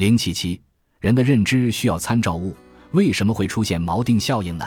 [0.00, 0.58] 零七七，
[0.98, 2.56] 人的认知需要参照物，
[2.92, 4.66] 为什么会出现锚定效应呢？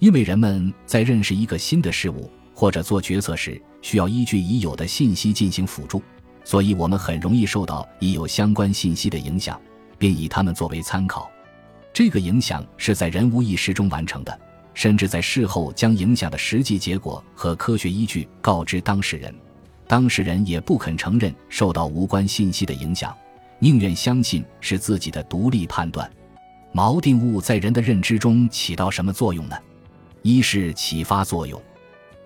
[0.00, 6.02] 因为人们在认识一个新的事物或者做决策时，需要依据已有的信息进行辅助，
[6.42, 9.56] 所以我们很容易受到已有相关信息的影响，
[9.98, 11.30] 并以它们作为参考。
[11.92, 14.36] 这个影响是在人无意识中完成的，
[14.74, 19.32] 甚至在事后将影响的实际结果和科学依据告知当事人，
[19.86, 23.16] 当事人也不肯承认受到无关信息的影响，
[23.58, 26.10] 宁愿相信是自己的独立判断。
[26.74, 29.56] 锚定物在人的认知中起到什么作用呢？
[30.22, 31.60] 一是启发作用，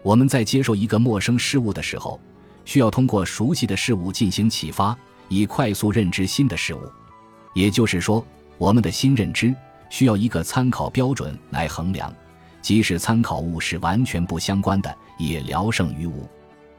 [0.02, 2.18] 我们在接受一个陌生事物的时候，
[2.64, 4.96] 需要通过熟悉的事物进行启发，
[5.28, 6.80] 以快速认知新的事物。
[7.54, 8.24] 也就是说，
[8.58, 9.54] 我们的新认知
[9.88, 12.12] 需要一个参考标准来衡量，
[12.62, 16.28] 即使参考物是完全不相关的，也聊胜于无。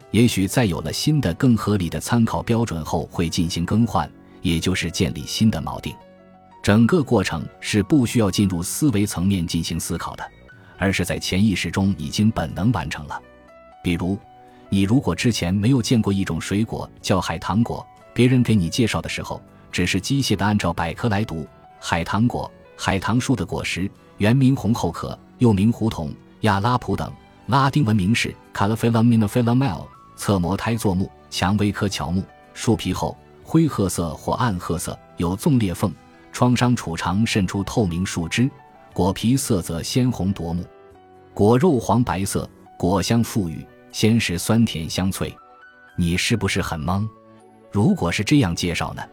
[0.10, 5.96] 也许在有了新的、更合理的参考标准后，会进行更换，也就是建立新的锚定。
[6.62, 10.24] 整个过程是不需要进入思维层面进行思考的。
[10.82, 13.22] 而是在潜意识中已经本能完成了。
[13.84, 14.18] 比如，
[14.68, 19.40] 你如果之前没有见过一种水果叫海棠果，别人给你介绍的时候，
[19.72, 21.48] 只是机械的按照百科来读。
[21.80, 27.14] 海棠果，海棠树的果实，原名红后壳，又名胡桐、亚拉普等，
[27.46, 29.44] 拉丁文名是 c a l p h i l a m i n a p h i
[29.44, 32.24] l a m e l 侧膜胎座木，蔷薇科乔木，
[32.56, 33.16] 树皮厚，
[33.52, 35.94] 灰褐色或暗褐色，有纵裂缝，
[36.32, 38.50] 创伤储藏渗出透明树枝。
[38.94, 40.64] 果皮色泽鲜红夺目，
[41.34, 45.36] 果肉黄白色，果香馥郁，鲜食酸甜香脆。
[45.98, 47.06] 你是不是很懵？
[47.74, 49.04] 如果是这样介绍呢？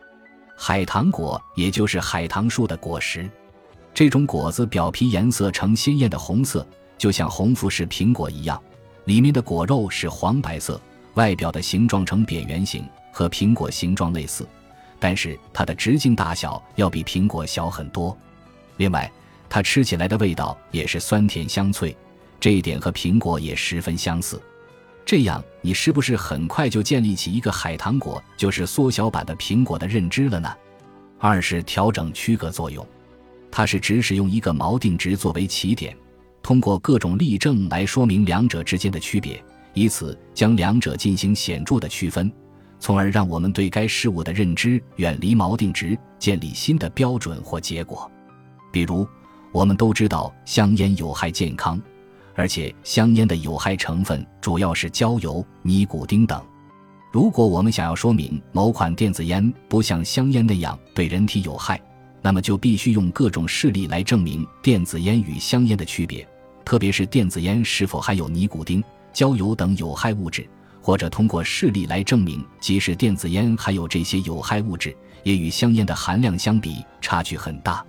[0.56, 3.28] 海棠果也就是海棠树的果实，
[3.92, 6.64] 这种果子表皮颜色呈鲜艳的红色，
[6.96, 8.62] 就像红富士苹果一样，
[9.06, 10.80] 里面的果肉是黄白色，
[11.14, 14.46] 外表的形状呈扁圆形，和苹果形状类似，
[15.00, 18.16] 但是它的直径大小要比苹果小很多。
[18.76, 19.10] 另外。
[19.50, 21.96] 它吃起来的味道也是酸甜香脆，
[22.38, 24.38] 这一点和苹果也十分相似。
[25.06, 30.54] 这样，你是不是很快就建立起一个海棠果就是缩小版的苹果的认知了呢？
[31.18, 32.86] 二是调整区隔作用，
[33.50, 35.96] 它是只使用一个锚定值作为起点，
[36.42, 39.42] 通过各种例证来说明两者之间的区别，
[39.72, 42.30] 以此将两者进行显著的区分，
[42.78, 48.10] 从而让我们对该事物的认知远离锚定值，建立新的标准或结果。
[48.72, 49.06] 比如。
[49.50, 51.80] 我们都知道香烟有害健康，
[52.34, 56.40] 而且香烟的有害成分主要是焦油、尼古丁等。
[57.10, 61.80] 如果我们想要说明某款电子烟不像香烟那样对人体有害，
[62.20, 66.28] 那么就必须用各种事例来证明电子烟与香烟的区别，
[66.62, 68.84] 特别是电子烟是否含有尼古丁、
[69.14, 70.46] 焦油等有害物质，
[70.88, 77.84] 或者通过事例来证明，即使电子烟含有这些有害物质，也与香烟的含量相比差距很大。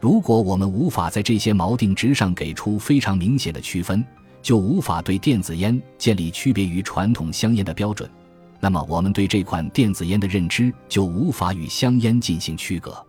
[0.00, 4.04] 如果我们无法在这些锚定值上给出非常明显的区分，
[4.42, 8.10] 就无法对电子烟建立区别于传统香烟的标准，
[8.58, 13.06] 那么我们对这款电子烟的认知就无法与香烟进行区隔。